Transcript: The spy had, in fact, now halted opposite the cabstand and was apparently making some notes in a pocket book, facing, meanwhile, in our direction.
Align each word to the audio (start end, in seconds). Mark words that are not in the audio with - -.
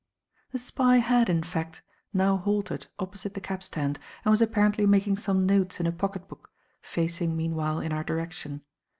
The 0.51 0.57
spy 0.57 0.97
had, 0.97 1.29
in 1.29 1.43
fact, 1.43 1.83
now 2.11 2.35
halted 2.37 2.87
opposite 2.97 3.35
the 3.35 3.39
cabstand 3.39 3.97
and 4.25 4.31
was 4.31 4.41
apparently 4.41 4.87
making 4.87 5.17
some 5.17 5.45
notes 5.45 5.79
in 5.79 5.85
a 5.85 5.91
pocket 5.91 6.27
book, 6.27 6.49
facing, 6.81 7.37
meanwhile, 7.37 7.79
in 7.79 7.93
our 7.93 8.03
direction. 8.03 8.63